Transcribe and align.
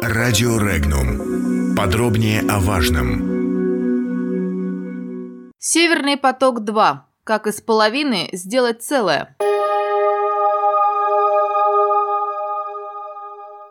Радио 0.00 0.58
Регнум. 0.58 1.74
Подробнее 1.76 2.40
о 2.48 2.58
важном. 2.60 3.32
Северный 5.58 6.16
поток-2. 6.16 6.98
Как 7.24 7.46
из 7.46 7.60
половины 7.60 8.28
сделать 8.32 8.82
целое. 8.82 9.36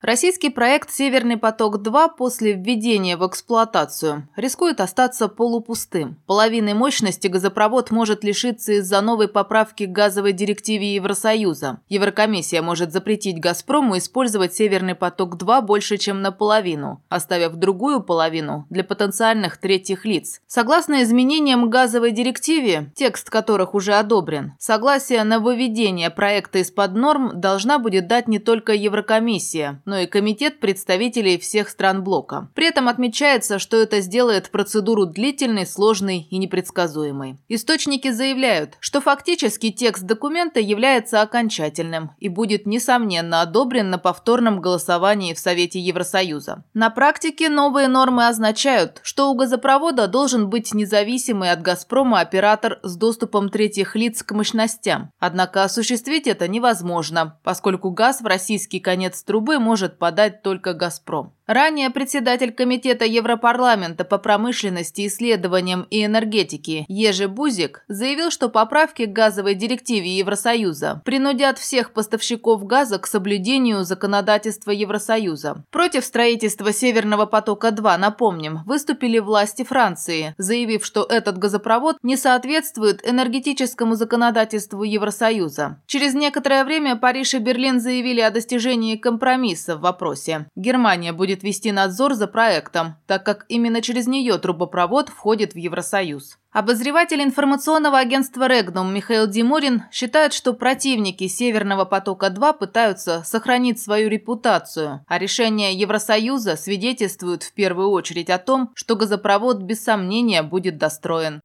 Российский 0.00 0.48
проект 0.48 0.92
«Северный 0.92 1.36
поток-2» 1.36 2.10
после 2.16 2.52
введения 2.52 3.16
в 3.16 3.26
эксплуатацию 3.26 4.28
рискует 4.36 4.80
остаться 4.80 5.26
полупустым. 5.26 6.20
Половины 6.26 6.72
мощности 6.72 7.26
газопровод 7.26 7.90
может 7.90 8.22
лишиться 8.22 8.74
из-за 8.74 9.00
новой 9.00 9.26
поправки 9.26 9.86
к 9.86 9.90
газовой 9.90 10.32
директиве 10.32 10.94
Евросоюза. 10.94 11.80
Еврокомиссия 11.88 12.62
может 12.62 12.92
запретить 12.92 13.40
«Газпрому» 13.40 13.98
использовать 13.98 14.54
«Северный 14.54 14.94
поток-2» 14.94 15.62
больше, 15.62 15.96
чем 15.96 16.22
наполовину, 16.22 17.02
оставив 17.08 17.56
другую 17.56 18.00
половину 18.00 18.66
для 18.70 18.84
потенциальных 18.84 19.56
третьих 19.56 20.04
лиц. 20.04 20.40
Согласно 20.46 21.02
изменениям 21.02 21.68
газовой 21.70 22.12
директиве, 22.12 22.92
текст 22.94 23.30
которых 23.30 23.74
уже 23.74 23.94
одобрен, 23.94 24.52
согласие 24.60 25.24
на 25.24 25.40
выведение 25.40 26.10
проекта 26.10 26.60
из-под 26.60 26.94
норм 26.94 27.40
должна 27.40 27.80
будет 27.80 28.06
дать 28.06 28.28
не 28.28 28.38
только 28.38 28.74
Еврокомиссия, 28.74 29.82
но 29.88 30.00
и 30.00 30.06
Комитет 30.06 30.60
представителей 30.60 31.38
всех 31.38 31.70
стран 31.70 32.04
блока. 32.04 32.50
При 32.54 32.66
этом 32.66 32.88
отмечается, 32.88 33.58
что 33.58 33.78
это 33.78 34.02
сделает 34.02 34.50
процедуру 34.50 35.06
длительной, 35.06 35.66
сложной 35.66 36.28
и 36.30 36.36
непредсказуемой. 36.36 37.38
Источники 37.48 38.10
заявляют, 38.10 38.76
что 38.80 39.00
фактически 39.00 39.70
текст 39.70 40.02
документа 40.02 40.60
является 40.60 41.22
окончательным 41.22 42.10
и 42.18 42.28
будет, 42.28 42.66
несомненно, 42.66 43.40
одобрен 43.40 43.88
на 43.88 43.96
повторном 43.96 44.60
голосовании 44.60 45.32
в 45.32 45.38
Совете 45.38 45.80
Евросоюза. 45.80 46.64
На 46.74 46.90
практике 46.90 47.48
новые 47.48 47.88
нормы 47.88 48.28
означают, 48.28 49.00
что 49.02 49.30
у 49.30 49.34
газопровода 49.34 50.06
должен 50.06 50.50
быть 50.50 50.74
независимый 50.74 51.50
от 51.50 51.62
«Газпрома» 51.62 52.20
оператор 52.20 52.78
с 52.82 52.94
доступом 52.96 53.48
третьих 53.48 53.96
лиц 53.96 54.22
к 54.22 54.32
мощностям. 54.32 55.12
Однако 55.18 55.64
осуществить 55.64 56.26
это 56.26 56.46
невозможно, 56.46 57.38
поскольку 57.42 57.90
газ 57.90 58.20
в 58.20 58.26
российский 58.26 58.80
конец 58.80 59.22
трубы 59.22 59.58
может 59.58 59.77
может 59.78 59.98
подать 59.98 60.42
только 60.42 60.74
«Газпром». 60.74 61.37
Ранее 61.48 61.88
председатель 61.88 62.52
Комитета 62.52 63.06
Европарламента 63.06 64.04
по 64.04 64.18
промышленности, 64.18 65.06
исследованиям 65.06 65.86
и 65.88 66.04
энергетике 66.04 66.84
Ежи 66.88 67.26
Бузик 67.26 67.84
заявил, 67.88 68.30
что 68.30 68.50
поправки 68.50 69.06
к 69.06 69.12
газовой 69.12 69.54
директиве 69.54 70.14
Евросоюза 70.18 71.00
принудят 71.06 71.58
всех 71.58 71.94
поставщиков 71.94 72.66
газа 72.66 72.98
к 72.98 73.06
соблюдению 73.06 73.84
законодательства 73.84 74.72
Евросоюза. 74.72 75.64
Против 75.70 76.04
строительства 76.04 76.70
Северного 76.70 77.24
потока-2, 77.24 77.96
напомним, 77.96 78.58
выступили 78.66 79.18
власти 79.18 79.64
Франции, 79.64 80.34
заявив, 80.36 80.84
что 80.84 81.06
этот 81.08 81.38
газопровод 81.38 81.96
не 82.02 82.18
соответствует 82.18 83.08
энергетическому 83.08 83.94
законодательству 83.94 84.82
Евросоюза. 84.82 85.80
Через 85.86 86.12
некоторое 86.12 86.66
время 86.66 86.96
Париж 86.96 87.32
и 87.32 87.38
Берлин 87.38 87.80
заявили 87.80 88.20
о 88.20 88.30
достижении 88.30 88.96
компромисса 88.96 89.76
в 89.76 89.80
вопросе. 89.80 90.50
Германия 90.54 91.14
будет 91.14 91.37
будет 91.38 91.44
вести 91.44 91.72
надзор 91.72 92.14
за 92.14 92.26
проектом, 92.26 92.96
так 93.06 93.24
как 93.24 93.44
именно 93.48 93.80
через 93.80 94.06
нее 94.06 94.38
трубопровод 94.38 95.08
входит 95.08 95.52
в 95.52 95.56
Евросоюз. 95.56 96.38
Обозреватель 96.52 97.22
информационного 97.22 97.98
агентства 97.98 98.48
«Регнум» 98.48 98.92
Михаил 98.92 99.26
Димурин 99.26 99.82
считает, 99.92 100.32
что 100.32 100.54
противники 100.54 101.28
«Северного 101.28 101.84
потока-2» 101.84 102.58
пытаются 102.58 103.22
сохранить 103.24 103.80
свою 103.80 104.08
репутацию, 104.08 105.04
а 105.06 105.18
решение 105.18 105.74
Евросоюза 105.74 106.56
свидетельствует 106.56 107.42
в 107.42 107.52
первую 107.52 107.90
очередь 107.90 108.30
о 108.30 108.38
том, 108.38 108.70
что 108.74 108.96
газопровод 108.96 109.58
без 109.58 109.84
сомнения 109.84 110.42
будет 110.42 110.78
достроен. 110.78 111.40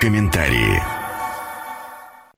Комментарии. 0.00 0.82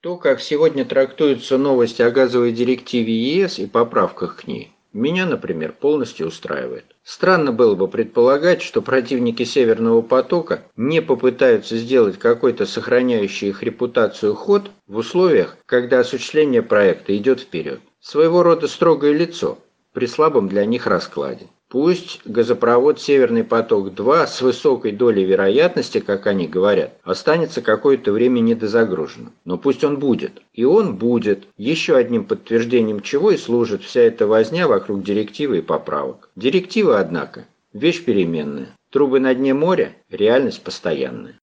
То, 0.00 0.18
как 0.18 0.42
сегодня 0.42 0.84
трактуются 0.84 1.56
новости 1.56 2.02
о 2.02 2.10
газовой 2.10 2.52
директиве 2.52 3.14
ЕС 3.14 3.58
и 3.58 3.66
поправках 3.66 4.42
к 4.42 4.46
ней, 4.46 4.73
меня, 4.94 5.26
например, 5.26 5.72
полностью 5.72 6.28
устраивает. 6.28 6.84
Странно 7.02 7.52
было 7.52 7.74
бы 7.74 7.88
предполагать, 7.88 8.62
что 8.62 8.80
противники 8.80 9.42
Северного 9.42 10.00
потока 10.00 10.62
не 10.76 11.02
попытаются 11.02 11.76
сделать 11.76 12.18
какой-то 12.18 12.64
сохраняющий 12.64 13.48
их 13.48 13.62
репутацию 13.62 14.34
ход 14.34 14.70
в 14.86 14.96
условиях, 14.96 15.58
когда 15.66 16.00
осуществление 16.00 16.62
проекта 16.62 17.14
идет 17.16 17.40
вперед. 17.40 17.80
Своего 18.00 18.42
рода 18.42 18.68
строгое 18.68 19.12
лицо 19.12 19.58
при 19.92 20.06
слабом 20.06 20.48
для 20.48 20.64
них 20.64 20.86
раскладе. 20.86 21.48
Пусть 21.74 22.20
газопровод 22.24 23.00
«Северный 23.00 23.42
поток-2» 23.42 24.28
с 24.28 24.42
высокой 24.42 24.92
долей 24.92 25.24
вероятности, 25.24 25.98
как 25.98 26.28
они 26.28 26.46
говорят, 26.46 26.92
останется 27.02 27.62
какое-то 27.62 28.12
время 28.12 28.38
недозагруженным. 28.38 29.32
Но 29.44 29.58
пусть 29.58 29.82
он 29.82 29.98
будет. 29.98 30.40
И 30.52 30.62
он 30.62 30.94
будет. 30.94 31.48
Еще 31.56 31.96
одним 31.96 32.26
подтверждением 32.26 33.00
чего 33.00 33.32
и 33.32 33.36
служит 33.36 33.82
вся 33.82 34.02
эта 34.02 34.28
возня 34.28 34.68
вокруг 34.68 35.02
директивы 35.02 35.58
и 35.58 35.62
поправок. 35.62 36.30
Директива, 36.36 37.00
однако, 37.00 37.44
вещь 37.72 38.04
переменная. 38.04 38.68
Трубы 38.90 39.18
на 39.18 39.34
дне 39.34 39.52
моря– 39.52 39.94
реальность 40.10 40.62
постоянная. 40.62 41.40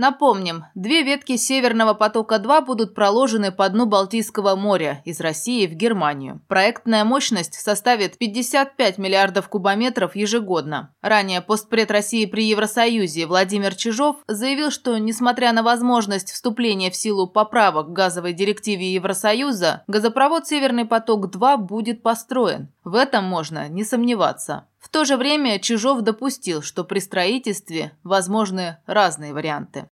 Напомним, 0.00 0.64
две 0.74 1.02
ветки 1.02 1.36
Северного 1.36 1.92
потока-2 1.92 2.64
будут 2.64 2.94
проложены 2.94 3.52
по 3.52 3.68
дну 3.68 3.84
Балтийского 3.84 4.56
моря 4.56 5.02
из 5.04 5.20
России 5.20 5.66
в 5.66 5.74
Германию. 5.74 6.40
Проектная 6.48 7.04
мощность 7.04 7.52
составит 7.52 8.16
55 8.16 8.96
миллиардов 8.96 9.50
кубометров 9.50 10.16
ежегодно. 10.16 10.94
Ранее 11.02 11.42
постпред 11.42 11.90
России 11.90 12.24
при 12.24 12.46
Евросоюзе 12.46 13.26
Владимир 13.26 13.74
Чижов 13.74 14.16
заявил, 14.26 14.70
что, 14.70 14.96
несмотря 14.96 15.52
на 15.52 15.62
возможность 15.62 16.32
вступления 16.32 16.90
в 16.90 16.96
силу 16.96 17.26
поправок 17.26 17.88
к 17.88 17.92
газовой 17.92 18.32
директиве 18.32 18.94
Евросоюза, 18.94 19.84
газопровод 19.86 20.46
Северный 20.46 20.86
поток-2 20.86 21.58
будет 21.58 22.02
построен. 22.02 22.72
В 22.84 22.94
этом 22.94 23.24
можно 23.24 23.68
не 23.68 23.84
сомневаться. 23.84 24.64
В 24.80 24.88
то 24.88 25.04
же 25.04 25.16
время 25.16 25.58
Чижов 25.58 26.00
допустил, 26.00 26.62
что 26.62 26.84
при 26.84 26.98
строительстве 27.00 27.92
возможны 28.02 28.78
разные 28.86 29.34
варианты. 29.34 29.86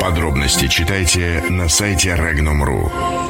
Подробности 0.00 0.68
читайте 0.68 1.42
на 1.48 1.68
сайте 1.68 2.10
Regnum.ru. 2.10 3.23